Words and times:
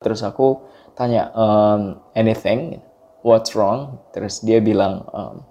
terus 0.00 0.24
aku 0.24 0.64
tanya 0.96 1.28
um, 1.36 2.00
anything 2.16 2.80
what's 3.20 3.52
wrong 3.52 4.00
terus 4.16 4.40
dia 4.40 4.56
bilang 4.56 5.04
um, 5.12 5.44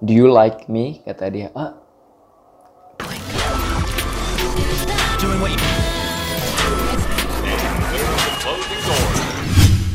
do 0.00 0.16
you 0.16 0.24
like 0.24 0.64
me 0.72 1.04
kata 1.04 1.28
dia 1.28 1.48
ah 1.52 1.76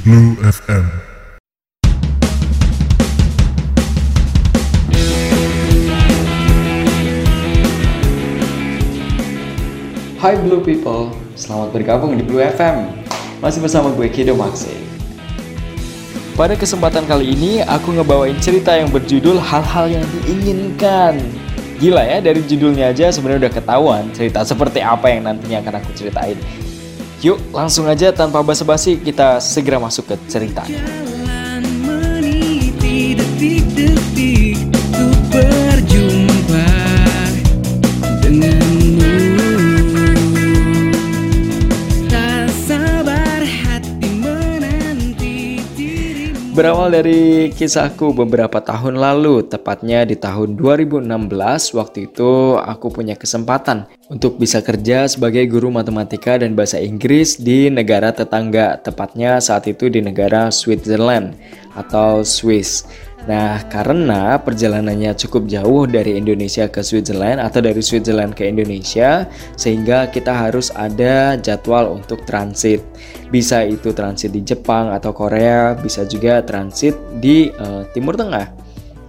Blue 0.05 0.37
FM. 0.41 0.85
Hai 10.21 10.33
Blue 10.45 10.61
People, 10.61 11.13
selamat 11.33 11.73
bergabung 11.73 12.13
di 12.17 12.25
Blue 12.25 12.41
FM. 12.41 12.98
Masih 13.39 13.63
bersama 13.63 13.87
gue 13.95 14.07
Kido 14.11 14.35
Maxi. 14.35 14.75
Pada 16.35 16.59
kesempatan 16.59 17.07
kali 17.07 17.35
ini, 17.35 17.63
aku 17.63 17.95
ngebawain 17.95 18.35
cerita 18.43 18.75
yang 18.75 18.91
berjudul 18.91 19.39
Hal-hal 19.39 19.87
yang 19.87 20.03
diinginkan. 20.11 21.15
Gila 21.79 22.03
ya, 22.03 22.19
dari 22.19 22.43
judulnya 22.43 22.91
aja 22.91 23.07
sebenarnya 23.07 23.47
udah 23.47 23.53
ketahuan 23.55 24.03
cerita 24.11 24.43
seperti 24.43 24.83
apa 24.83 25.07
yang 25.07 25.23
nantinya 25.23 25.63
akan 25.63 25.79
aku 25.79 25.89
ceritain. 25.95 26.35
Yuk, 27.23 27.39
langsung 27.55 27.87
aja 27.87 28.11
tanpa 28.11 28.43
basa-basi 28.43 28.99
kita 28.99 29.39
segera 29.39 29.79
masuk 29.79 30.11
ke 30.11 30.15
ceritanya. 30.27 30.79
Berawal 46.59 46.91
dari 46.91 47.55
kisahku 47.55 48.11
beberapa 48.11 48.59
tahun 48.59 48.99
lalu, 48.99 49.47
tepatnya 49.47 50.03
di 50.03 50.19
tahun 50.19 50.59
2016, 50.59 51.07
waktu 51.71 52.11
itu 52.11 52.59
aku 52.59 52.91
punya 52.91 53.15
kesempatan 53.15 53.87
untuk 54.11 54.35
bisa 54.35 54.59
kerja 54.59 55.07
sebagai 55.07 55.47
guru 55.47 55.71
matematika 55.71 56.35
dan 56.35 56.59
bahasa 56.59 56.75
Inggris 56.75 57.39
di 57.39 57.71
negara 57.71 58.11
tetangga, 58.11 58.75
tepatnya 58.75 59.39
saat 59.39 59.71
itu 59.71 59.87
di 59.87 60.03
negara 60.03 60.51
Switzerland 60.51 61.31
atau 61.79 62.27
Swiss. 62.27 62.83
Nah, 63.29 63.61
karena 63.69 64.41
perjalanannya 64.41 65.13
cukup 65.13 65.45
jauh 65.45 65.85
dari 65.85 66.17
Indonesia 66.17 66.65
ke 66.65 66.81
Switzerland 66.81 67.37
atau 67.37 67.61
dari 67.61 67.77
Switzerland 67.77 68.33
ke 68.33 68.49
Indonesia, 68.49 69.29
sehingga 69.53 70.09
kita 70.09 70.33
harus 70.33 70.73
ada 70.73 71.37
jadwal 71.37 71.93
untuk 71.93 72.25
transit. 72.25 72.81
Bisa 73.29 73.61
itu 73.61 73.93
transit 73.93 74.33
di 74.33 74.41
Jepang 74.41 74.89
atau 74.89 75.13
Korea, 75.13 75.77
bisa 75.77 76.09
juga 76.09 76.41
transit 76.41 76.97
di 77.21 77.53
eh, 77.53 77.83
Timur 77.93 78.17
Tengah. 78.17 78.49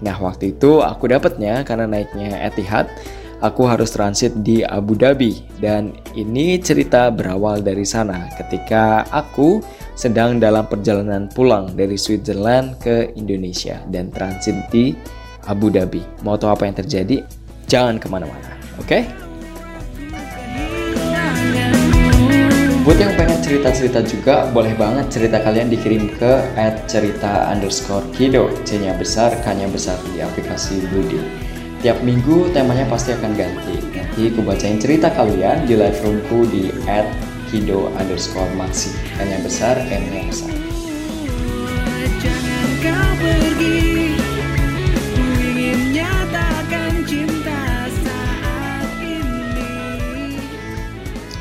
Nah, 0.05 0.17
waktu 0.21 0.53
itu 0.53 0.85
aku 0.85 1.09
dapatnya 1.09 1.65
karena 1.65 1.89
naiknya 1.89 2.45
Etihad, 2.45 2.93
aku 3.41 3.65
harus 3.65 3.89
transit 3.89 4.37
di 4.45 4.61
Abu 4.61 5.01
Dhabi 5.01 5.41
dan 5.65 5.97
ini 6.13 6.61
cerita 6.61 7.09
berawal 7.09 7.65
dari 7.65 7.89
sana 7.89 8.29
ketika 8.37 9.09
aku 9.09 9.65
sedang 10.01 10.41
dalam 10.41 10.65
perjalanan 10.65 11.29
pulang 11.29 11.77
dari 11.77 12.01
Switzerland 12.01 12.81
ke 12.81 13.13
Indonesia 13.21 13.85
dan 13.93 14.09
transit 14.09 14.57
di 14.73 14.97
Abu 15.45 15.69
Dhabi. 15.69 16.01
Mau 16.25 16.41
tahu 16.41 16.57
apa 16.57 16.65
yang 16.65 16.73
terjadi? 16.81 17.21
Jangan 17.69 18.01
ke 18.01 18.09
mana-mana, 18.09 18.57
oke? 18.81 18.99
Buat 22.81 22.97
yang 22.97 23.13
pengen 23.13 23.45
cerita-cerita 23.45 24.01
juga, 24.01 24.49
boleh 24.57 24.73
banget 24.73 25.13
cerita 25.13 25.37
kalian 25.45 25.69
dikirim 25.69 26.09
ke 26.17 26.49
at 26.57 26.81
cerita 26.89 27.53
underscore 27.53 28.09
kido 28.17 28.49
C-nya 28.65 28.97
besar, 28.97 29.37
K-nya 29.45 29.69
besar 29.69 30.01
di 30.11 30.25
aplikasi 30.25 30.81
Bludi 30.89 31.21
Tiap 31.85 32.01
minggu 32.01 32.57
temanya 32.57 32.89
pasti 32.89 33.13
akan 33.13 33.37
ganti 33.37 33.77
Nanti 33.93 34.33
aku 34.33 34.41
bacain 34.43 34.81
cerita 34.81 35.13
kalian 35.13 35.69
di 35.69 35.77
live 35.77 36.01
roomku 36.01 36.49
di 36.49 36.73
at 36.89 37.05
kido 37.51 37.91
underscore 37.99 38.47
maxi. 38.55 38.95
K-nya 39.19 39.43
besar, 39.43 39.75
M-nya 39.91 40.23
besar. 40.31 40.55
Jangan 42.23 42.69
kau 42.79 43.11
pergi. 43.19 44.15
Ku 45.11 45.25
ingin 45.43 45.99
nyatakan 45.99 47.03
cinta 47.11 47.91
saat 47.91 48.87
ini. 49.03 50.39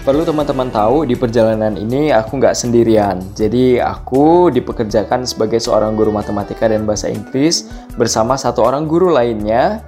Perlu 0.01 0.25
teman-teman 0.25 0.73
tahu 0.73 1.05
di 1.05 1.13
perjalanan 1.13 1.77
ini 1.77 2.09
aku 2.09 2.41
nggak 2.41 2.57
sendirian. 2.57 3.21
Jadi 3.37 3.77
aku 3.77 4.49
dipekerjakan 4.49 5.29
sebagai 5.29 5.61
seorang 5.61 5.93
guru 5.93 6.09
matematika 6.09 6.65
dan 6.65 6.89
bahasa 6.89 7.05
Inggris 7.05 7.69
bersama 7.93 8.33
satu 8.33 8.65
orang 8.65 8.89
guru 8.89 9.13
lainnya 9.13 9.85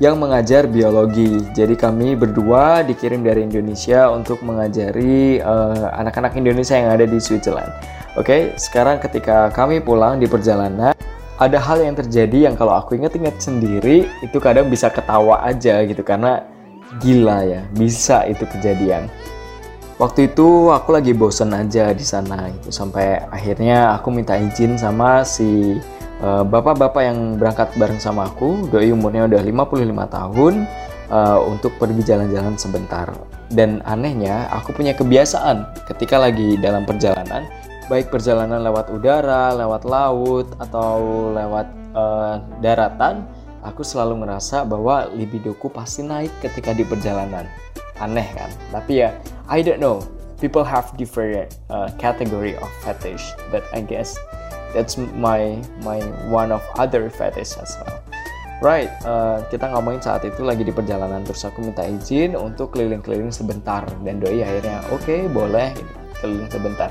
yang 0.00 0.16
mengajar 0.16 0.64
biologi. 0.64 1.44
Jadi 1.52 1.76
kami 1.76 2.16
berdua 2.16 2.80
dikirim 2.82 3.20
dari 3.20 3.44
Indonesia 3.44 4.08
untuk 4.08 4.40
mengajari 4.40 5.38
eh, 5.38 5.86
anak-anak 6.00 6.34
Indonesia 6.40 6.74
yang 6.74 6.90
ada 6.96 7.04
di 7.04 7.20
Switzerland. 7.20 7.70
Oke, 8.16 8.56
sekarang 8.56 8.98
ketika 8.98 9.52
kami 9.52 9.78
pulang 9.78 10.18
di 10.18 10.26
perjalanan 10.26 10.96
ada 11.38 11.58
hal 11.60 11.84
yang 11.84 11.94
terjadi 11.94 12.50
yang 12.50 12.56
kalau 12.56 12.74
aku 12.74 12.96
inget-inget 12.96 13.38
sendiri 13.38 14.08
itu 14.24 14.36
kadang 14.42 14.66
bisa 14.68 14.90
ketawa 14.90 15.40
aja 15.46 15.84
gitu 15.86 16.02
karena 16.02 16.44
gila 16.98 17.44
ya 17.46 17.62
bisa 17.76 18.24
itu 18.26 18.42
kejadian. 18.48 19.06
Waktu 20.00 20.32
itu 20.32 20.72
aku 20.72 20.96
lagi 20.96 21.12
bosen 21.12 21.52
aja 21.52 21.92
di 21.92 22.04
sana 22.08 22.48
gitu 22.56 22.72
sampai 22.72 23.20
akhirnya 23.28 24.00
aku 24.00 24.08
minta 24.08 24.32
izin 24.32 24.80
sama 24.80 25.28
si 25.28 25.76
bapak-bapak 26.20 27.02
yang 27.02 27.18
berangkat 27.40 27.72
bareng 27.80 27.96
sama 27.96 28.28
aku, 28.28 28.68
doi 28.68 28.92
umurnya 28.92 29.24
udah 29.24 29.40
55 29.40 30.16
tahun 30.16 30.54
eh, 31.08 31.40
untuk 31.48 31.72
pergi 31.80 32.02
jalan-jalan 32.04 32.60
sebentar. 32.60 33.08
Dan 33.48 33.80
anehnya 33.88 34.46
aku 34.52 34.76
punya 34.76 34.92
kebiasaan 34.92 35.88
ketika 35.88 36.20
lagi 36.20 36.60
dalam 36.60 36.84
perjalanan, 36.84 37.48
baik 37.88 38.12
perjalanan 38.12 38.60
lewat 38.62 38.92
udara, 38.92 39.56
lewat 39.56 39.82
laut 39.88 40.46
atau 40.60 41.32
lewat 41.32 41.66
eh, 41.96 42.34
daratan, 42.60 43.24
aku 43.64 43.80
selalu 43.80 44.24
ngerasa 44.24 44.68
bahwa 44.68 45.08
libidoku 45.12 45.72
pasti 45.72 46.04
naik 46.04 46.32
ketika 46.44 46.76
di 46.76 46.84
perjalanan. 46.84 47.48
Aneh 48.00 48.28
kan? 48.32 48.48
Tapi 48.72 49.04
ya 49.04 49.12
I 49.48 49.60
don't 49.60 49.80
know. 49.80 50.00
People 50.40 50.64
have 50.64 50.88
different 50.96 51.52
uh, 51.68 51.92
category 52.00 52.56
of 52.56 52.72
fetish 52.80 53.20
but 53.52 53.60
I 53.76 53.84
guess 53.84 54.16
that's 54.72 54.98
my 54.98 55.58
my 55.82 55.98
one 56.30 56.54
of 56.54 56.62
other 56.78 57.10
fetish 57.10 57.56
as 57.58 57.74
well. 57.82 57.98
Right 58.60 58.92
uh, 59.08 59.40
kita 59.48 59.72
ngomongin 59.72 60.04
saat 60.04 60.20
itu 60.28 60.44
lagi 60.44 60.68
di 60.68 60.72
perjalanan 60.72 61.24
terus 61.24 61.48
aku 61.48 61.64
minta 61.64 61.80
izin 61.80 62.36
untuk 62.36 62.76
keliling-keliling 62.76 63.32
sebentar. 63.32 63.88
Dan 64.04 64.20
doi 64.20 64.44
akhirnya 64.44 64.84
oke 64.92 65.30
boleh 65.32 65.72
gitu, 65.72 65.94
keliling 66.20 66.50
sebentar. 66.52 66.90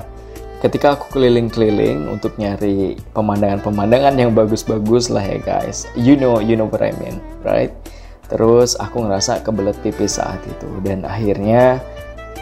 Ketika 0.60 0.92
aku 0.98 1.16
keliling-keliling 1.16 2.10
untuk 2.10 2.36
nyari 2.36 2.98
pemandangan-pemandangan 3.16 4.12
yang 4.18 4.36
bagus-bagus 4.36 5.08
lah 5.08 5.24
ya 5.24 5.38
guys. 5.40 5.88
You 5.96 6.18
know 6.18 6.42
you 6.42 6.58
know 6.58 6.68
what 6.68 6.82
I 6.82 6.92
mean 6.98 7.22
right? 7.46 7.72
Terus 8.30 8.78
aku 8.78 9.06
ngerasa 9.06 9.42
kebelet 9.42 9.74
pipis 9.82 10.22
saat 10.22 10.38
itu. 10.46 10.68
Dan 10.86 11.02
akhirnya 11.02 11.82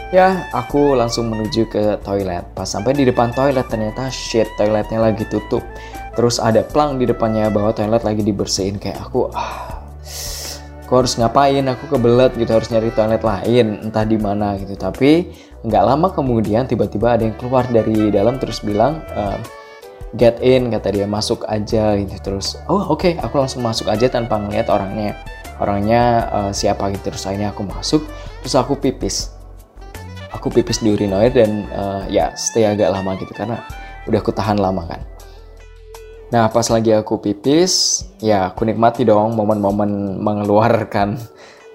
ya 0.09 0.49
aku 0.53 0.97
langsung 0.97 1.29
menuju 1.29 1.69
ke 1.69 1.83
toilet. 2.01 2.45
Pas 2.57 2.65
sampai 2.65 2.97
di 2.97 3.05
depan 3.05 3.29
toilet 3.33 3.65
ternyata 3.69 4.09
shit 4.09 4.49
toiletnya 4.57 4.97
lagi 4.97 5.25
tutup. 5.29 5.61
Terus 6.17 6.41
ada 6.41 6.65
plang 6.65 6.97
di 6.97 7.05
depannya 7.05 7.47
bahwa 7.53 7.71
toilet 7.71 8.01
lagi 8.01 8.25
dibersihin. 8.25 8.81
Kayak 8.81 9.09
aku 9.09 9.29
ah 9.31 9.79
aku 10.83 10.93
harus 11.05 11.13
ngapain? 11.21 11.63
Aku 11.69 11.85
kebelet 11.87 12.33
gitu 12.35 12.51
harus 12.51 12.69
nyari 12.73 12.89
toilet 12.91 13.21
lain 13.21 13.89
entah 13.89 14.05
di 14.05 14.17
mana 14.17 14.57
gitu. 14.57 14.73
Tapi 14.73 15.29
nggak 15.63 15.83
lama 15.85 16.07
kemudian 16.11 16.65
tiba-tiba 16.65 17.15
ada 17.15 17.23
yang 17.27 17.37
keluar 17.37 17.69
dari 17.69 18.09
dalam 18.09 18.39
terus 18.41 18.63
bilang 18.65 19.03
"Eh, 19.13 19.37
get 20.17 20.41
in 20.41 20.73
kata 20.73 20.89
dia 20.89 21.05
masuk 21.05 21.45
aja 21.45 21.93
gitu. 21.95 22.15
Terus 22.19 22.57
oh 22.65 22.97
oke 22.97 23.15
aku 23.21 23.35
langsung 23.37 23.61
masuk 23.61 23.85
aja 23.87 24.09
tanpa 24.09 24.41
ngeliat 24.41 24.67
orangnya. 24.73 25.13
Orangnya 25.61 26.03
eh, 26.33 26.51
siapa 26.57 26.89
gitu. 26.97 27.13
Terus 27.13 27.23
akhirnya 27.29 27.53
aku 27.53 27.61
masuk 27.63 28.01
terus 28.41 28.55
aku 28.57 28.79
pipis 28.79 29.38
aku 30.39 30.47
pipis 30.49 30.79
di 30.79 30.95
urinoir 30.95 31.35
dan 31.35 31.67
eh, 31.67 32.03
ya 32.15 32.31
stay 32.39 32.63
agak 32.63 32.89
lama 32.95 33.19
gitu 33.19 33.35
karena 33.35 33.59
udah 34.07 34.19
aku 34.23 34.31
tahan 34.31 34.57
lama 34.57 34.87
kan 34.87 35.01
nah 36.31 36.47
pas 36.47 36.65
lagi 36.71 36.95
aku 36.95 37.19
pipis 37.19 38.05
ya 38.23 38.49
aku 38.49 38.63
nikmati 38.63 39.03
dong 39.03 39.35
momen-momen 39.35 40.17
mengeluarkan 40.23 41.19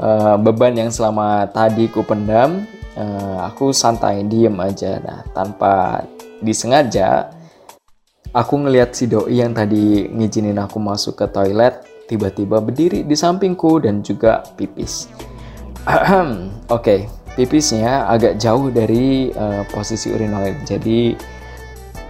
eh, 0.01 0.37
beban 0.41 0.73
yang 0.75 0.89
selama 0.89 1.47
tadi 1.53 1.93
ku 1.93 2.01
pendam 2.01 2.65
Eh, 2.95 3.39
aku 3.43 3.75
santai 3.75 4.23
diem 4.23 4.55
aja 4.63 5.03
nah 5.03 5.27
tanpa 5.35 6.07
disengaja 6.39 7.27
Aku 8.35 8.59
ngelihat 8.59 8.91
si 8.99 9.07
doi 9.07 9.39
yang 9.39 9.55
tadi 9.55 10.11
ngizinin 10.11 10.59
aku 10.59 10.83
masuk 10.83 11.23
ke 11.23 11.27
toilet 11.31 11.87
tiba-tiba 12.11 12.59
berdiri 12.59 13.07
di 13.07 13.15
sampingku 13.15 13.79
dan 13.79 14.03
juga 14.03 14.43
pipis. 14.59 15.07
Oke, 16.75 17.07
pipisnya 17.35 18.09
agak 18.09 18.39
jauh 18.39 18.71
dari 18.71 19.31
eh, 19.31 19.63
posisi 19.71 20.11
urinoir. 20.11 20.55
Jadi 20.67 21.15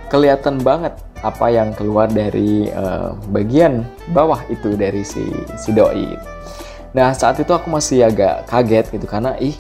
kelihatan 0.09 0.61
banget 0.61 0.95
apa 1.25 1.49
yang 1.49 1.73
keluar 1.73 2.05
dari 2.05 2.69
uh, 2.69 3.17
bagian 3.33 3.81
bawah 4.13 4.45
itu 4.53 4.77
dari 4.77 5.01
si 5.01 5.25
si 5.57 5.73
doi. 5.73 6.13
Nah 6.93 7.17
saat 7.17 7.41
itu 7.41 7.49
aku 7.49 7.73
masih 7.73 8.05
agak 8.05 8.45
kaget 8.45 8.93
gitu 8.93 9.09
karena 9.09 9.33
ih 9.41 9.57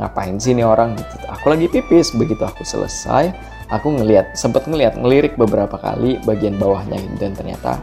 ngapain 0.00 0.40
sih 0.40 0.56
ini 0.56 0.64
orang 0.64 0.96
gitu. 0.96 1.20
Aku 1.28 1.52
lagi 1.52 1.68
pipis 1.68 2.16
begitu 2.16 2.40
aku 2.40 2.64
selesai 2.64 3.28
aku 3.72 3.88
ngelihat 3.88 4.36
sempat 4.36 4.68
ngelihat 4.68 5.00
ngelirik 5.00 5.34
beberapa 5.40 5.80
kali 5.80 6.20
bagian 6.28 6.60
bawahnya 6.60 7.00
dan 7.16 7.32
ternyata 7.32 7.80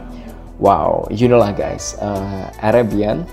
wow 0.62 1.02
you 1.10 1.26
know 1.26 1.42
lah 1.42 1.50
guys 1.50 1.98
uh, 1.98 2.46
Arabian 2.62 3.26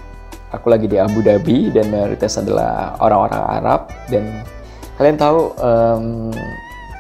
aku 0.51 0.67
lagi 0.71 0.87
di 0.87 0.97
Abu 0.99 1.19
Dhabi 1.19 1.71
dan 1.73 1.91
mayoritas 1.91 2.39
adalah 2.39 2.95
orang-orang 3.03 3.43
Arab 3.61 3.81
dan 4.07 4.23
kalian 4.95 5.17
tahu 5.19 5.39
um, 5.59 6.31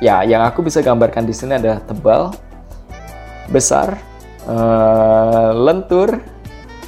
ya 0.03 0.21
yang 0.27 0.43
aku 0.45 0.61
bisa 0.61 0.83
gambarkan 0.83 1.25
di 1.25 1.33
sini 1.33 1.57
adalah 1.57 1.79
tebal 1.83 2.35
besar 3.49 3.97
uh, 4.45 5.55
lentur 5.55 6.19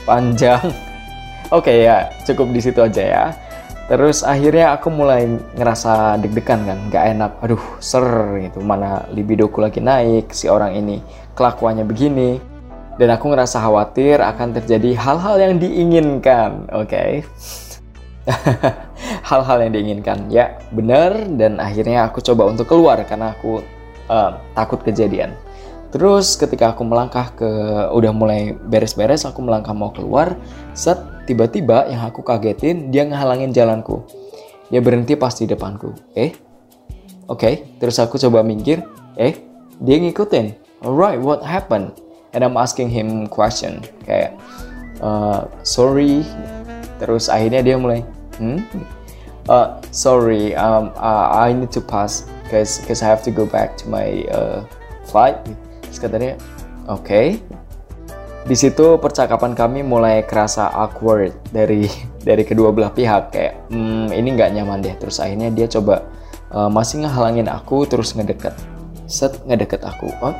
panjang 0.03 0.61
oke 1.55 1.65
okay, 1.65 1.87
ya 1.87 2.11
cukup 2.27 2.51
di 2.51 2.61
situ 2.61 2.79
aja 2.83 3.03
ya 3.03 3.25
Terus 3.89 4.21
akhirnya 4.21 4.77
aku 4.77 4.93
mulai 4.93 5.25
ngerasa 5.57 6.21
deg-degan 6.21 6.61
kan, 6.61 6.77
nggak 6.93 7.05
enak. 7.09 7.31
Aduh, 7.41 7.63
ser 7.81 8.05
gitu. 8.37 8.61
Mana 8.61 9.09
libidoku 9.09 9.65
lagi 9.65 9.81
naik, 9.81 10.29
si 10.29 10.45
orang 10.45 10.77
ini 10.77 11.01
kelakuannya 11.33 11.89
begini. 11.89 12.37
Dan 12.99 13.15
aku 13.15 13.31
ngerasa 13.31 13.63
khawatir 13.63 14.19
akan 14.19 14.59
terjadi 14.59 14.91
hal-hal 14.99 15.39
yang 15.39 15.53
diinginkan, 15.55 16.67
oke? 16.67 16.91
Okay? 16.91 17.23
hal-hal 19.31 19.57
yang 19.63 19.71
diinginkan, 19.71 20.27
ya 20.27 20.59
benar. 20.75 21.15
Dan 21.39 21.63
akhirnya 21.63 22.11
aku 22.11 22.19
coba 22.19 22.51
untuk 22.51 22.67
keluar 22.67 22.99
karena 23.07 23.31
aku 23.31 23.63
uh, 24.11 24.35
takut 24.51 24.83
kejadian. 24.83 25.31
Terus 25.95 26.35
ketika 26.35 26.75
aku 26.75 26.83
melangkah 26.83 27.31
ke 27.33 27.49
udah 27.95 28.11
mulai 28.11 28.51
beres-beres, 28.53 29.23
aku 29.23 29.41
melangkah 29.41 29.71
mau 29.71 29.95
keluar, 29.95 30.35
set 30.75 30.99
Tiba-tiba 31.29 31.85
yang 31.85 32.09
aku 32.09 32.25
kagetin, 32.25 32.89
dia 32.89 33.05
ngehalangin 33.05 33.53
jalanku. 33.53 34.01
Dia 34.73 34.81
berhenti 34.81 35.13
pas 35.13 35.29
di 35.37 35.45
depanku. 35.45 35.93
Eh? 36.17 36.33
Oke, 37.29 37.37
okay. 37.37 37.53
terus 37.77 38.01
aku 38.01 38.17
coba 38.17 38.41
minggir. 38.41 38.81
Eh? 39.13 39.37
Dia 39.77 40.01
ngikutin. 40.01 40.57
Alright, 40.81 41.21
what 41.21 41.45
happened? 41.45 41.93
And 42.33 42.45
I'm 42.45 42.57
asking 42.57 42.93
him 42.93 43.25
question. 43.27 43.81
Kayak, 44.05 44.37
uh, 45.01 45.49
sorry. 45.65 46.21
Terus 47.01 47.31
akhirnya 47.31 47.63
dia 47.63 47.75
mulai, 47.79 48.03
hmm? 48.37 48.61
Uh, 49.49 49.81
sorry, 49.89 50.53
um, 50.53 50.93
uh, 50.99 51.33
I 51.33 51.55
need 51.55 51.73
to 51.73 51.81
pass 51.81 52.27
because 52.45 52.83
cause 52.85 53.01
I 53.01 53.09
have 53.09 53.25
to 53.25 53.31
go 53.33 53.49
back 53.49 53.79
to 53.81 53.89
my 53.89 54.27
uh, 54.29 54.61
flight. 55.09 55.41
Terus 55.87 55.97
katanya, 55.97 56.33
oke. 56.85 57.01
Okay 57.01 57.27
di 58.49 58.57
situ 58.57 58.97
percakapan 58.97 59.53
kami 59.53 59.85
mulai 59.85 60.25
kerasa 60.25 60.73
awkward 60.73 61.37
dari 61.53 61.85
dari 62.27 62.41
kedua 62.41 62.73
belah 62.73 62.89
pihak 62.89 63.29
kayak 63.29 63.69
hmm, 63.69 64.09
ini 64.09 64.33
nggak 64.33 64.57
nyaman 64.57 64.81
deh 64.81 64.97
terus 64.97 65.21
akhirnya 65.21 65.53
dia 65.53 65.69
coba 65.69 66.09
uh, 66.49 66.65
masih 66.65 67.05
ngehalangin 67.05 67.45
aku 67.45 67.85
terus 67.85 68.17
ngedeket 68.17 68.57
set 69.05 69.37
ngedeket 69.45 69.85
aku 69.85 70.09
oh 70.25 70.33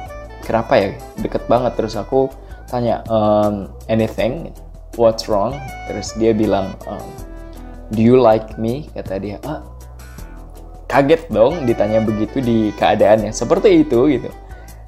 kenapa 0.50 0.74
ya? 0.82 0.98
Deket 1.22 1.46
banget. 1.46 1.78
Terus 1.78 1.94
aku 1.94 2.34
tanya 2.66 3.06
um, 3.06 3.70
anything? 3.86 4.50
What's 4.98 5.30
wrong? 5.30 5.54
Terus 5.86 6.18
dia 6.18 6.34
bilang 6.34 6.74
um, 6.90 7.06
do 7.94 8.02
you 8.02 8.18
like 8.18 8.58
me? 8.58 8.90
Kata 8.98 9.22
dia 9.22 9.38
ah 9.46 9.62
kaget 10.90 11.30
dong. 11.30 11.70
Ditanya 11.70 12.02
begitu 12.02 12.42
di 12.42 12.74
keadaan 12.74 13.30
yang 13.30 13.36
seperti 13.38 13.86
itu 13.86 14.10
gitu. 14.10 14.34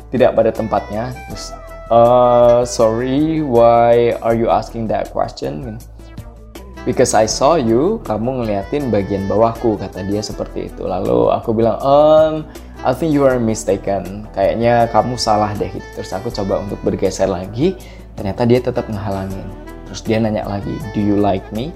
Tidak 0.10 0.34
pada 0.34 0.50
tempatnya. 0.50 1.14
Terus 1.30 1.54
uh, 1.94 2.66
sorry, 2.66 3.46
why 3.46 4.18
are 4.26 4.34
you 4.34 4.50
asking 4.50 4.90
that 4.90 5.14
question? 5.14 5.78
Because 6.82 7.14
I 7.14 7.30
saw 7.30 7.62
you, 7.62 8.02
kamu 8.10 8.42
ngeliatin 8.42 8.90
bagian 8.90 9.30
bawahku, 9.30 9.78
kata 9.78 10.02
dia 10.02 10.18
seperti 10.18 10.66
itu. 10.74 10.90
Lalu 10.90 11.30
aku 11.30 11.54
bilang, 11.54 11.78
um, 11.78 12.42
I 12.82 12.98
think 12.98 13.14
you 13.14 13.30
are 13.30 13.38
mistaken. 13.38 14.26
Kayaknya 14.34 14.90
kamu 14.90 15.14
salah 15.14 15.54
deh 15.54 15.70
gitu. 15.70 15.86
Terus 16.02 16.12
aku 16.18 16.34
coba 16.34 16.66
untuk 16.66 16.82
bergeser 16.82 17.30
lagi, 17.30 17.78
ternyata 18.18 18.42
dia 18.50 18.58
tetap 18.58 18.90
ngehalangin. 18.90 19.46
Terus 19.86 20.02
dia 20.02 20.18
nanya 20.18 20.50
lagi, 20.50 20.74
do 20.98 21.00
you 21.02 21.14
like 21.14 21.46
me? 21.54 21.70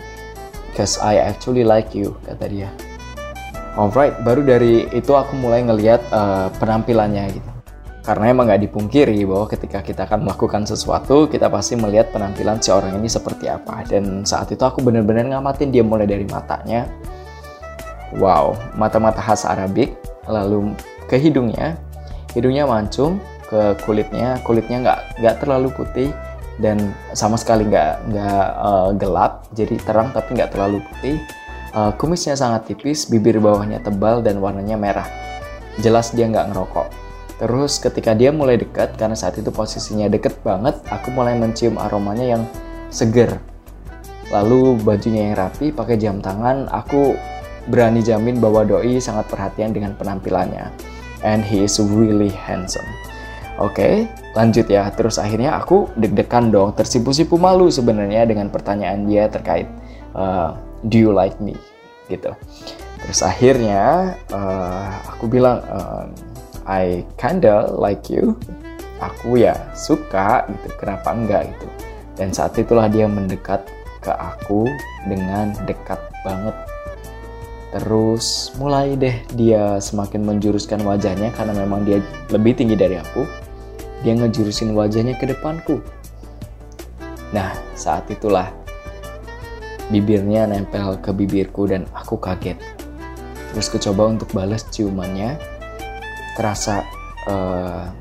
Because 0.74 0.98
I 0.98 1.22
actually 1.22 1.62
like 1.62 1.94
you, 1.94 2.18
kata 2.26 2.50
dia. 2.50 2.70
Alright, 3.78 4.18
baru 4.26 4.42
dari 4.42 4.90
itu 4.96 5.14
aku 5.14 5.38
mulai 5.38 5.62
ngeliat 5.62 6.02
uh, 6.10 6.48
penampilannya 6.58 7.28
gitu 7.38 7.56
karena 8.06 8.30
emang 8.30 8.46
nggak 8.46 8.70
dipungkiri 8.70 9.18
bahwa 9.26 9.50
ketika 9.50 9.82
kita 9.82 10.06
akan 10.06 10.30
melakukan 10.30 10.62
sesuatu, 10.62 11.26
kita 11.26 11.50
pasti 11.50 11.74
melihat 11.74 12.14
penampilan 12.14 12.62
si 12.62 12.70
orang 12.70 13.02
ini 13.02 13.10
seperti 13.10 13.50
apa. 13.50 13.82
Dan 13.82 14.22
saat 14.22 14.54
itu 14.54 14.62
aku 14.62 14.86
benar-benar 14.86 15.26
ngamatin 15.26 15.74
dia 15.74 15.82
mulai 15.82 16.06
dari 16.06 16.22
matanya. 16.30 16.86
Wow, 18.22 18.54
mata-mata 18.78 19.18
khas 19.18 19.42
Arabik, 19.50 19.98
lalu 20.30 20.78
ke 21.06 21.16
hidungnya, 21.18 21.78
hidungnya 22.34 22.66
mancung, 22.70 23.22
ke 23.46 23.78
kulitnya, 23.86 24.42
kulitnya 24.42 24.78
nggak 24.82 25.00
nggak 25.22 25.36
terlalu 25.44 25.70
putih 25.74 26.10
dan 26.58 26.80
sama 27.14 27.36
sekali 27.36 27.68
nggak 27.68 28.10
nggak 28.10 28.46
uh, 28.58 28.90
gelap, 28.96 29.46
jadi 29.54 29.76
terang 29.84 30.10
tapi 30.16 30.38
nggak 30.38 30.52
terlalu 30.52 30.82
putih. 30.82 31.18
Uh, 31.76 31.92
kumisnya 32.00 32.40
sangat 32.40 32.72
tipis, 32.72 33.06
bibir 33.12 33.36
bawahnya 33.44 33.84
tebal 33.84 34.24
dan 34.24 34.40
warnanya 34.40 34.80
merah. 34.80 35.08
Jelas 35.84 36.16
dia 36.16 36.24
nggak 36.24 36.56
ngerokok 36.56 37.06
Terus 37.36 37.84
ketika 37.84 38.16
dia 38.16 38.32
mulai 38.32 38.56
dekat, 38.56 38.96
karena 38.96 39.16
saat 39.16 39.36
itu 39.36 39.52
posisinya 39.52 40.08
deket 40.08 40.40
banget, 40.40 40.80
aku 40.88 41.12
mulai 41.12 41.36
mencium 41.36 41.76
aromanya 41.76 42.24
yang 42.24 42.44
seger. 42.88 43.36
Lalu 44.32 44.80
bajunya 44.82 45.32
yang 45.32 45.36
rapi, 45.36 45.76
pakai 45.76 46.00
jam 46.00 46.24
tangan, 46.24 46.72
aku 46.72 47.14
berani 47.68 48.00
jamin 48.00 48.40
bahwa 48.40 48.64
Doi 48.64 49.04
sangat 49.04 49.28
perhatian 49.28 49.76
dengan 49.76 49.92
penampilannya. 50.00 50.95
And 51.26 51.42
he 51.42 51.66
is 51.66 51.82
really 51.82 52.30
handsome. 52.30 52.86
Oke, 53.58 53.82
okay, 53.82 53.94
lanjut 54.38 54.70
ya. 54.70 54.94
Terus 54.94 55.18
akhirnya 55.18 55.58
aku 55.58 55.90
deg-degan 55.98 56.54
dong, 56.54 56.78
tersipu-sipu 56.78 57.42
malu 57.42 57.74
sebenarnya 57.74 58.30
dengan 58.30 58.54
pertanyaan 58.54 59.10
dia 59.10 59.26
terkait 59.26 59.66
uh, 60.14 60.54
Do 60.86 61.02
you 61.02 61.10
like 61.10 61.42
me? 61.42 61.58
Gitu. 62.06 62.30
Terus 63.02 63.20
akhirnya 63.26 64.14
uh, 64.30 65.02
aku 65.18 65.26
bilang, 65.26 65.66
uh, 65.66 66.06
I 66.66 67.06
kinda 67.18 67.74
like 67.74 68.10
you 68.10 68.38
aku 69.00 69.38
ya 69.38 69.54
suka 69.78 70.50
gitu 70.50 70.70
kenapa 70.80 71.14
enggak 71.14 71.54
gitu 71.54 71.68
dan 72.16 72.34
saat 72.34 72.56
itulah 72.56 72.88
dia 72.88 73.06
mendekat 73.06 73.68
ke 74.02 74.12
aku 74.14 74.70
dengan 75.06 75.52
dekat 75.70 76.00
banget 76.24 76.56
terus 77.76 78.56
mulai 78.56 78.96
deh 78.96 79.20
dia 79.36 79.84
semakin 79.84 80.24
menjuruskan 80.24 80.80
wajahnya 80.88 81.36
karena 81.36 81.52
memang 81.60 81.84
dia 81.84 82.00
lebih 82.32 82.56
tinggi 82.56 82.80
dari 82.80 82.96
aku. 82.96 83.28
Dia 84.00 84.16
ngejurusin 84.16 84.72
wajahnya 84.72 85.20
ke 85.20 85.28
depanku. 85.28 85.84
Nah 87.36 87.52
saat 87.76 88.08
itulah 88.08 88.48
bibirnya 89.92 90.48
nempel 90.48 90.96
ke 91.04 91.12
bibirku 91.12 91.68
dan 91.68 91.84
aku 91.92 92.16
kaget. 92.16 92.56
Terus 93.52 93.68
coba 93.92 94.08
untuk 94.08 94.32
balas 94.32 94.64
ciumannya. 94.72 95.36
Terasa 96.40 96.80
uh, 97.28 97.92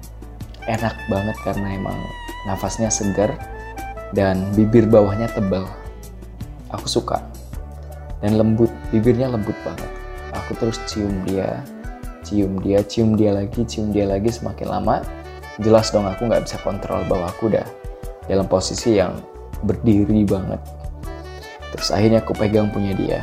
enak 0.70 0.94
banget 1.10 1.36
karena 1.42 1.74
emang 1.74 1.98
nafasnya 2.46 2.94
segar 2.94 3.34
dan 4.14 4.54
bibir 4.54 4.86
bawahnya 4.86 5.26
tebal. 5.34 5.66
Aku 6.70 6.86
suka 6.86 7.33
dan 8.20 8.38
lembut, 8.38 8.70
bibirnya 8.92 9.30
lembut 9.30 9.56
banget. 9.66 9.90
Aku 10.34 10.54
terus 10.58 10.78
cium 10.90 11.10
dia, 11.26 11.62
cium 12.26 12.58
dia, 12.62 12.82
cium 12.82 13.14
dia 13.14 13.30
lagi, 13.34 13.62
cium 13.66 13.94
dia 13.94 14.06
lagi 14.06 14.30
semakin 14.30 14.66
lama. 14.70 15.02
Jelas 15.62 15.94
dong 15.94 16.06
aku 16.06 16.26
nggak 16.26 16.46
bisa 16.46 16.58
kontrol 16.62 17.06
bahwa 17.06 17.30
aku 17.30 17.46
udah 17.50 17.66
dalam 18.26 18.46
posisi 18.50 18.98
yang 18.98 19.14
berdiri 19.62 20.26
banget. 20.26 20.58
Terus 21.74 21.88
akhirnya 21.94 22.22
aku 22.22 22.34
pegang 22.34 22.70
punya 22.70 22.94
dia. 22.94 23.22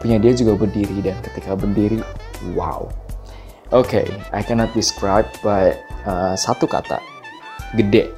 Punya 0.00 0.16
dia 0.16 0.32
juga 0.32 0.56
berdiri 0.56 1.04
dan 1.04 1.16
ketika 1.20 1.52
berdiri, 1.52 2.00
wow, 2.56 2.88
Oke, 3.70 4.02
okay, 4.02 4.06
I 4.34 4.42
cannot 4.42 4.74
describe, 4.74 5.30
but 5.46 5.78
uh, 6.02 6.34
satu 6.34 6.66
kata, 6.66 6.98
gede. 7.78 8.10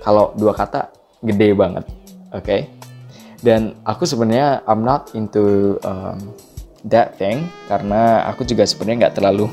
Kalau 0.00 0.32
dua 0.40 0.56
kata, 0.56 0.88
gede 1.20 1.52
banget. 1.52 1.84
Oke. 2.32 2.48
Okay? 2.48 2.60
Dan 3.38 3.78
aku 3.86 4.02
sebenarnya 4.02 4.66
I'm 4.66 4.82
not 4.82 5.14
into 5.14 5.76
um, 5.86 6.34
that 6.86 7.14
thing 7.16 7.46
karena 7.70 8.26
aku 8.26 8.42
juga 8.42 8.66
sebenarnya 8.66 9.06
nggak 9.06 9.16
terlalu 9.22 9.46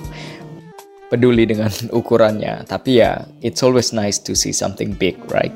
peduli 1.13 1.45
dengan 1.45 1.69
ukurannya. 1.99 2.65
Tapi 2.65 3.01
ya, 3.01 3.25
it's 3.45 3.61
always 3.61 3.93
nice 3.93 4.17
to 4.21 4.33
see 4.33 4.53
something 4.53 4.93
big, 4.97 5.17
right? 5.29 5.53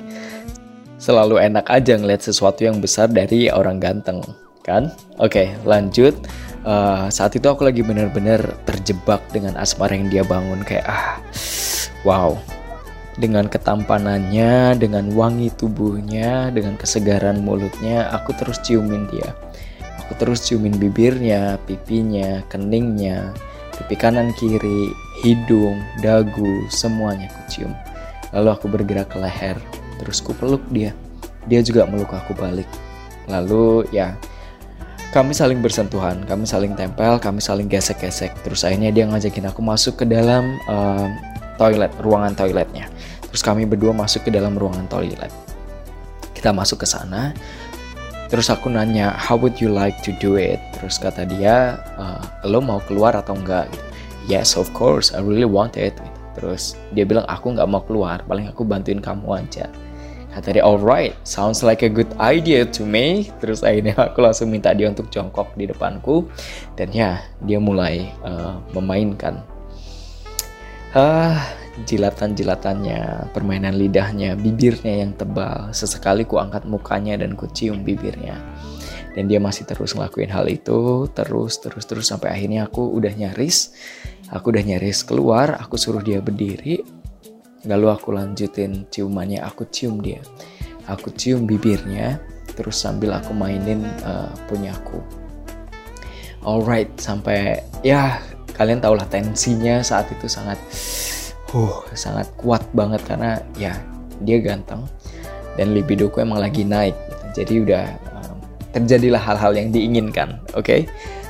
Selalu 1.00 1.40
enak 1.40 1.66
aja 1.72 1.96
ngeliat 1.96 2.22
sesuatu 2.22 2.68
yang 2.68 2.84
besar 2.84 3.08
dari 3.08 3.48
orang 3.48 3.80
ganteng, 3.80 4.20
kan? 4.68 4.92
Oke, 5.16 5.48
okay, 5.48 5.48
lanjut 5.64 6.12
Eh, 6.60 7.08
saat 7.08 7.32
itu 7.40 7.48
aku 7.48 7.64
lagi 7.64 7.80
bener-bener 7.80 8.44
terjebak 8.68 9.24
dengan 9.32 9.56
asmara 9.56 9.96
yang 9.96 10.12
dia 10.12 10.28
bangun 10.28 10.60
kayak 10.68 10.84
ah 10.92 11.16
wow 12.04 12.36
dengan 13.20 13.52
ketampanannya 13.52 14.80
dengan 14.80 15.12
wangi 15.12 15.52
tubuhnya 15.60 16.50
dengan 16.56 16.80
kesegaran 16.80 17.44
mulutnya 17.44 18.08
aku 18.16 18.32
terus 18.40 18.58
ciumin 18.64 19.06
dia 19.12 19.36
aku 20.00 20.16
terus 20.16 20.48
ciumin 20.48 20.80
bibirnya 20.80 21.60
pipinya 21.68 22.40
keningnya 22.48 23.36
pipi 23.76 24.00
kanan 24.00 24.32
kiri 24.40 24.90
hidung 25.22 25.78
dagu 26.00 26.66
semuanya 26.72 27.28
aku 27.28 27.42
cium 27.52 27.74
lalu 28.32 28.50
aku 28.56 28.66
bergerak 28.72 29.12
ke 29.12 29.20
leher 29.20 29.60
terus 30.00 30.24
ku 30.24 30.32
peluk 30.32 30.64
dia 30.72 30.96
dia 31.52 31.60
juga 31.60 31.84
meluk 31.84 32.10
aku 32.16 32.32
balik 32.34 32.68
lalu 33.28 33.84
ya 33.92 34.16
kami 35.10 35.34
saling 35.34 35.58
bersentuhan, 35.58 36.22
kami 36.30 36.46
saling 36.46 36.78
tempel, 36.78 37.18
kami 37.18 37.42
saling 37.42 37.66
gesek-gesek. 37.66 38.30
Terus 38.46 38.62
akhirnya 38.62 38.94
dia 38.94 39.10
ngajakin 39.10 39.50
aku 39.50 39.66
masuk 39.66 39.98
ke 39.98 40.06
dalam 40.06 40.62
um, 40.70 41.10
toilet, 41.58 41.90
ruangan 41.98 42.38
toiletnya. 42.38 42.86
Terus 43.30 43.42
kami 43.46 43.70
berdua 43.70 43.94
masuk 43.94 44.26
ke 44.28 44.32
dalam 44.34 44.58
ruangan 44.58 44.90
toilet. 44.90 45.32
Kita 46.34 46.50
masuk 46.50 46.84
ke 46.84 46.88
sana. 46.90 47.32
Terus 48.30 48.50
aku 48.54 48.70
nanya, 48.70 49.10
how 49.18 49.34
would 49.34 49.58
you 49.58 49.74
like 49.74 49.98
to 50.06 50.14
do 50.22 50.38
it? 50.38 50.62
Terus 50.78 51.02
kata 51.02 51.26
dia, 51.26 51.82
"Eh, 51.98 52.22
lo 52.46 52.62
mau 52.62 52.78
keluar 52.86 53.18
atau 53.18 53.34
enggak? 53.34 53.70
Gitu. 53.74 53.86
Yes, 54.30 54.54
of 54.54 54.70
course, 54.78 55.10
I 55.10 55.26
really 55.26 55.50
want 55.50 55.74
it. 55.74 55.98
Gitu. 55.98 56.20
Terus 56.38 56.78
dia 56.94 57.04
bilang, 57.04 57.26
aku 57.26 57.58
nggak 57.58 57.66
mau 57.66 57.82
keluar, 57.82 58.22
paling 58.30 58.46
aku 58.46 58.62
bantuin 58.62 59.02
kamu 59.02 59.42
aja. 59.42 59.66
Kata 60.30 60.54
dia, 60.54 60.62
alright, 60.62 61.18
sounds 61.26 61.66
like 61.66 61.82
a 61.82 61.90
good 61.90 62.08
idea 62.22 62.62
to 62.62 62.86
me. 62.86 63.34
Terus 63.42 63.66
akhirnya 63.66 63.98
aku 63.98 64.22
langsung 64.22 64.54
minta 64.54 64.78
dia 64.78 64.86
untuk 64.86 65.10
jongkok 65.10 65.58
di 65.58 65.66
depanku. 65.66 66.30
Dan 66.78 66.94
ya, 66.94 67.18
dia 67.42 67.58
mulai 67.58 68.14
uh, 68.22 68.62
memainkan. 68.78 69.42
Ah, 70.94 71.50
jilatan-jilatannya, 71.88 73.32
permainan 73.36 73.76
lidahnya, 73.78 74.36
bibirnya 74.36 75.06
yang 75.06 75.16
tebal. 75.16 75.72
Sesekali 75.72 76.26
ku 76.26 76.40
angkat 76.40 76.66
mukanya 76.66 77.20
dan 77.20 77.38
ku 77.38 77.48
cium 77.52 77.84
bibirnya. 77.84 78.40
Dan 79.14 79.28
dia 79.28 79.42
masih 79.42 79.68
terus 79.68 79.96
ngelakuin 79.96 80.32
hal 80.32 80.46
itu, 80.48 81.10
terus, 81.12 81.60
terus, 81.60 81.84
terus 81.86 82.06
sampai 82.08 82.32
akhirnya 82.32 82.70
aku 82.70 82.94
udah 82.96 83.12
nyaris. 83.12 83.76
Aku 84.30 84.54
udah 84.54 84.62
nyaris 84.62 85.02
keluar, 85.04 85.58
aku 85.58 85.76
suruh 85.76 86.06
dia 86.06 86.22
berdiri, 86.22 87.00
Lalu 87.68 87.88
aku 87.92 88.16
lanjutin 88.16 88.88
ciumannya, 88.88 89.44
aku 89.44 89.68
cium 89.68 90.00
dia. 90.00 90.24
Aku 90.88 91.12
cium 91.12 91.44
bibirnya, 91.44 92.16
terus 92.56 92.80
sambil 92.80 93.12
aku 93.12 93.36
mainin 93.36 93.84
uh, 94.08 94.32
punyaku. 94.48 95.04
Alright, 96.40 96.88
sampai 96.96 97.60
ya 97.84 98.24
kalian 98.56 98.80
tau 98.80 98.96
lah 98.96 99.04
tensinya 99.12 99.84
saat 99.84 100.08
itu 100.08 100.32
sangat, 100.32 100.56
uh, 101.56 101.84
sangat 101.96 102.30
kuat 102.40 102.64
banget 102.76 103.02
karena 103.06 103.40
ya 103.56 103.78
dia 104.24 104.38
ganteng 104.44 104.84
dan 105.56 105.76
libidoku 105.76 106.20
emang 106.22 106.40
lagi 106.44 106.64
naik. 106.66 106.96
Jadi 107.36 107.64
udah 107.64 107.86
um, 108.16 108.38
terjadilah 108.74 109.22
hal-hal 109.22 109.54
yang 109.54 109.70
diinginkan, 109.70 110.42
oke? 110.58 110.66
Okay? 110.66 110.90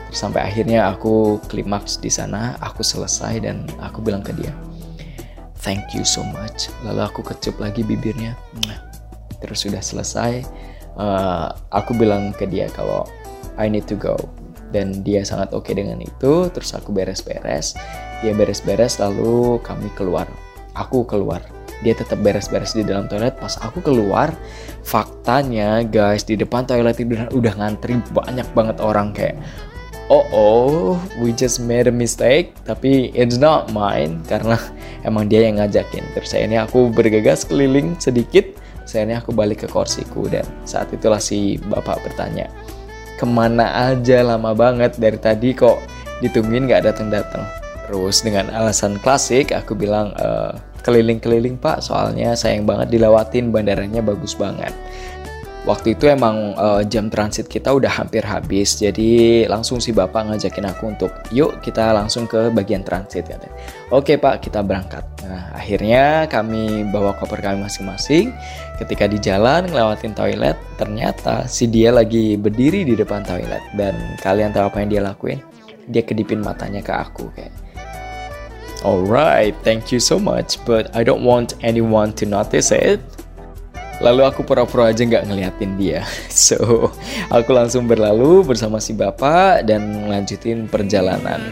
Sampai 0.10 0.42
akhirnya 0.42 0.90
aku 0.90 1.38
klimaks 1.52 2.02
di 2.02 2.10
sana, 2.10 2.58
aku 2.64 2.82
selesai 2.82 3.46
dan 3.46 3.68
aku 3.78 4.02
bilang 4.02 4.26
ke 4.26 4.34
dia, 4.34 4.50
thank 5.60 5.92
you 5.94 6.08
so 6.08 6.24
much 6.24 6.72
lalu 6.88 7.04
aku 7.04 7.22
kecup 7.24 7.60
lagi 7.60 7.84
bibirnya 7.84 8.36
terus 9.44 9.64
sudah 9.68 9.84
selesai 9.84 10.44
uh, 10.96 11.52
aku 11.72 11.96
bilang 11.96 12.32
ke 12.36 12.48
dia 12.48 12.72
kalau 12.72 13.04
I 13.60 13.68
need 13.68 13.88
to 13.92 14.00
go 14.00 14.16
dan 14.72 15.04
dia 15.04 15.28
sangat 15.28 15.52
oke 15.52 15.68
okay 15.68 15.76
dengan 15.76 16.00
itu 16.00 16.48
terus 16.52 16.72
aku 16.72 16.96
beres-beres 16.96 17.76
dia 18.20 18.36
beres-beres 18.36 19.00
lalu 19.00 19.60
kami 19.64 19.88
keluar. 19.96 20.28
Aku 20.76 21.08
keluar. 21.08 21.44
Dia 21.80 21.96
tetap 21.96 22.20
beres-beres 22.20 22.76
di 22.76 22.84
dalam 22.84 23.08
toilet. 23.08 23.40
Pas 23.40 23.56
aku 23.64 23.80
keluar 23.80 24.36
faktanya 24.84 25.84
guys 25.88 26.28
di 26.28 26.36
depan 26.36 26.68
toilet 26.68 27.00
itu 27.00 27.16
udah, 27.16 27.54
ngantri 27.56 28.00
banyak 28.12 28.48
banget 28.52 28.78
orang 28.84 29.16
kayak 29.16 29.40
oh 30.10 30.26
oh 30.34 30.98
we 31.22 31.32
just 31.32 31.64
made 31.64 31.88
a 31.88 31.94
mistake. 31.96 32.52
Tapi 32.68 33.16
it's 33.16 33.40
not 33.40 33.72
mine 33.72 34.20
karena 34.28 34.60
emang 35.08 35.32
dia 35.32 35.48
yang 35.48 35.64
ngajakin. 35.64 36.04
Terus 36.16 36.36
akhirnya 36.36 36.68
aku 36.68 36.92
bergegas 36.92 37.48
keliling 37.48 37.96
sedikit. 38.00 38.44
Akhirnya 38.90 39.22
aku 39.22 39.32
balik 39.38 39.64
ke 39.64 39.68
kursiku 39.70 40.26
dan 40.26 40.42
saat 40.66 40.90
itulah 40.90 41.22
si 41.22 41.62
bapak 41.70 42.02
bertanya 42.02 42.50
ke 43.22 43.28
mana 43.28 43.92
aja? 43.92 44.26
Lama 44.26 44.56
banget 44.58 44.98
dari 44.98 45.20
tadi 45.22 45.52
kok 45.54 45.78
ditungguin 46.26 46.72
gak 46.72 46.88
datang-datang 46.88 47.59
terus 47.90 48.22
dengan 48.22 48.54
alasan 48.54 49.02
klasik 49.02 49.50
aku 49.50 49.74
bilang 49.74 50.14
e, 50.14 50.54
keliling-keliling 50.86 51.58
pak. 51.58 51.82
Soalnya 51.82 52.38
sayang 52.38 52.64
banget 52.70 52.94
dilewatin 52.94 53.50
bandaranya 53.50 54.06
bagus 54.06 54.38
banget. 54.38 54.72
Waktu 55.68 56.00
itu 56.00 56.08
emang 56.08 56.56
uh, 56.56 56.82
jam 56.88 57.12
transit 57.12 57.46
kita 57.52 57.70
udah 57.76 57.92
hampir 57.92 58.24
habis. 58.24 58.80
Jadi 58.80 59.44
langsung 59.46 59.84
si 59.84 59.92
bapak 59.92 60.32
ngajakin 60.32 60.66
aku 60.72 60.84
untuk 60.88 61.12
yuk 61.36 61.60
kita 61.60 61.92
langsung 61.92 62.26
ke 62.26 62.48
bagian 62.50 62.82
transit 62.82 63.28
ya 63.28 63.38
oke 63.92 64.16
pak 64.18 64.40
kita 64.40 64.64
berangkat. 64.64 65.04
Nah 65.28 65.54
akhirnya 65.54 66.26
kami 66.32 66.88
bawa 66.90 67.14
koper 67.20 67.44
kami 67.44 67.62
masing-masing. 67.62 68.32
Ketika 68.80 69.06
di 69.06 69.20
jalan 69.20 69.68
ngelewatin 69.68 70.16
toilet 70.16 70.58
ternyata 70.80 71.44
si 71.46 71.68
dia 71.68 71.92
lagi 71.92 72.40
berdiri 72.40 72.88
di 72.88 72.96
depan 72.96 73.22
toilet. 73.28 73.62
Dan 73.76 73.94
kalian 74.24 74.56
tahu 74.56 74.74
apa 74.74 74.78
yang 74.80 74.90
dia 74.90 75.02
lakuin? 75.06 75.44
Dia 75.92 76.08
kedipin 76.08 76.40
matanya 76.40 76.80
ke 76.82 76.96
aku 76.96 77.30
kayak 77.36 77.69
Alright, 78.80 79.60
thank 79.68 79.92
you 79.92 80.00
so 80.00 80.16
much, 80.16 80.56
but 80.64 80.96
I 80.96 81.04
don't 81.04 81.28
want 81.28 81.60
anyone 81.60 82.16
to 82.16 82.24
notice 82.24 82.72
it. 82.72 83.04
Lalu 84.00 84.24
aku 84.24 84.48
pura-pura 84.48 84.96
aja 84.96 85.04
nggak 85.04 85.28
ngeliatin 85.28 85.76
dia. 85.76 86.08
So, 86.32 86.90
aku 87.30 87.52
langsung 87.52 87.86
berlalu 87.86 88.48
bersama 88.48 88.80
si 88.80 88.96
bapak 88.96 89.68
dan 89.68 90.08
melanjutin 90.08 90.72
perjalanan. 90.72 91.44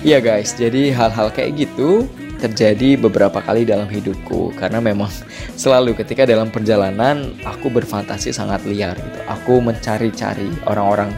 Iya 0.00 0.16
guys, 0.16 0.56
jadi 0.56 0.96
hal-hal 0.96 1.28
kayak 1.28 1.60
gitu 1.60 2.08
terjadi 2.40 2.96
beberapa 2.96 3.36
kali 3.44 3.68
dalam 3.68 3.84
hidupku 3.84 4.48
karena 4.56 4.80
memang 4.80 5.12
selalu 5.60 5.92
ketika 5.92 6.24
dalam 6.24 6.48
perjalanan 6.48 7.36
aku 7.44 7.68
berfantasi 7.68 8.32
sangat 8.32 8.64
liar 8.64 8.96
gitu. 8.96 9.20
Aku 9.28 9.60
mencari-cari 9.60 10.48
orang-orang 10.64 11.12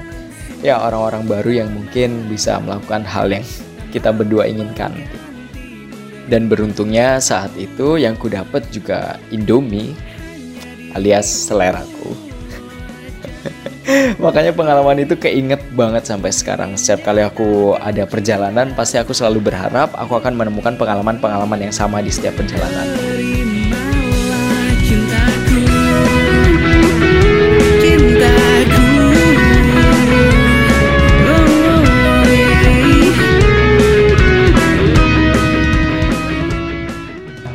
ya 0.67 0.83
orang-orang 0.83 1.31
baru 1.31 1.63
yang 1.63 1.71
mungkin 1.71 2.27
bisa 2.27 2.59
melakukan 2.59 3.07
hal 3.07 3.31
yang 3.31 3.47
kita 3.95 4.11
berdua 4.11 4.51
inginkan. 4.51 4.91
Dan 6.27 6.51
beruntungnya 6.51 7.23
saat 7.23 7.55
itu 7.55 8.03
yang 8.03 8.19
ku 8.19 8.27
dapat 8.27 8.67
juga 8.75 9.15
Indomie 9.31 9.95
alias 10.99 11.31
seleraku. 11.47 12.32
Makanya 14.19 14.53
pengalaman 14.55 14.99
itu 15.03 15.15
keinget 15.19 15.63
banget 15.75 16.07
sampai 16.07 16.31
sekarang. 16.35 16.75
Setiap 16.75 17.13
kali 17.13 17.23
aku 17.23 17.77
ada 17.79 18.07
perjalanan, 18.09 18.75
pasti 18.75 18.99
aku 18.99 19.15
selalu 19.15 19.53
berharap 19.53 19.95
aku 19.95 20.19
akan 20.19 20.35
menemukan 20.35 20.75
pengalaman-pengalaman 20.79 21.71
yang 21.71 21.75
sama 21.75 22.03
di 22.03 22.11
setiap 22.11 22.35
perjalanan. 22.39 22.87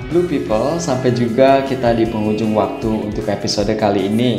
Blue 0.07 0.23
People, 0.23 0.81
sampai 0.81 1.13
juga 1.13 1.61
kita 1.67 1.93
di 1.93 2.09
penghujung 2.09 2.57
waktu 2.57 2.89
untuk 2.89 3.29
episode 3.29 3.69
kali 3.77 4.09
ini. 4.09 4.31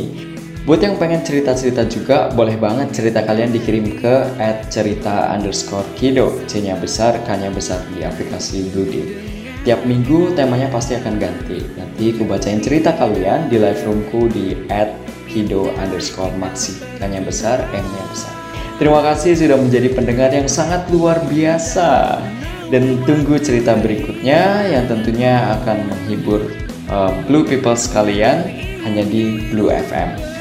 Buat 0.69 0.85
yang 0.85 1.01
pengen 1.01 1.25
cerita-cerita 1.25 1.89
juga, 1.89 2.29
boleh 2.29 2.61
banget 2.61 2.93
cerita 2.93 3.25
kalian 3.25 3.57
dikirim 3.57 3.89
ke 4.05 4.37
at 4.37 4.69
cerita 4.69 5.33
underscore 5.33 5.89
kido, 5.97 6.29
C-nya 6.45 6.77
besar, 6.77 7.25
K-nya 7.25 7.49
besar 7.49 7.81
di 7.97 8.05
aplikasi 8.05 8.69
Blue 8.69 8.85
Deal. 8.85 9.17
Tiap 9.65 9.89
minggu 9.89 10.37
temanya 10.37 10.69
pasti 10.69 10.93
akan 10.93 11.17
ganti. 11.17 11.65
Nanti 11.73 12.13
aku 12.13 12.29
bacain 12.29 12.61
cerita 12.61 12.93
kalian 13.01 13.49
di 13.49 13.57
live 13.57 13.81
roomku 13.81 14.29
di 14.29 14.61
at 14.69 14.93
kido 15.25 15.73
underscore 15.81 16.37
maxi, 16.37 16.77
K-nya 17.01 17.25
besar, 17.25 17.65
M-nya 17.73 18.05
besar. 18.13 18.37
Terima 18.77 19.01
kasih 19.01 19.41
sudah 19.41 19.57
menjadi 19.57 19.89
pendengar 19.97 20.37
yang 20.37 20.53
sangat 20.53 20.85
luar 20.93 21.17
biasa. 21.33 22.21
Dan 22.69 23.01
tunggu 23.09 23.41
cerita 23.41 23.73
berikutnya 23.73 24.69
yang 24.69 24.85
tentunya 24.85 25.49
akan 25.57 25.89
menghibur 25.89 26.45
uh, 26.93 27.17
Blue 27.25 27.49
People 27.49 27.73
sekalian 27.73 28.45
hanya 28.85 29.09
di 29.09 29.49
Blue 29.49 29.73
FM. 29.73 30.38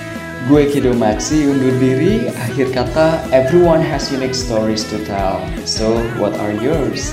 Gue 0.47 0.63
Kido 0.71 0.95
Maxi 0.95 1.43
undur 1.43 1.75
diri. 1.75 2.31
Akhir 2.31 2.71
kata, 2.71 3.19
everyone 3.35 3.83
has 3.83 4.07
unique 4.15 4.31
stories 4.31 4.87
to 4.87 4.95
tell. 5.03 5.43
So, 5.67 5.99
what 6.15 6.39
are 6.39 6.55
yours? 6.55 7.11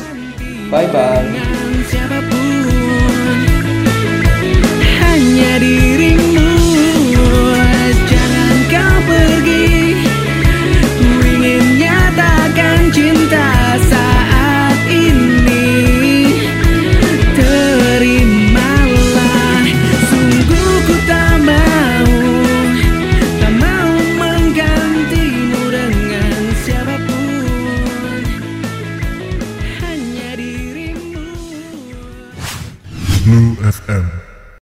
Bye 0.71 0.87
bye. 0.87 1.27
Dengan 1.27 1.83
siapa 1.91 2.23
pun 2.31 3.39
Hanya 5.03 5.59
dirimu 5.59 6.24